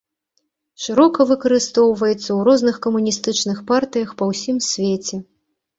Шырока 0.85 1.27
выкарыстоўваецца 1.33 2.23
ў 2.23 2.39
розных 2.49 2.75
камуністычных 2.87 3.57
партыях 3.73 4.09
па 4.23 4.35
ўсім 4.35 4.57
свеце. 4.73 5.27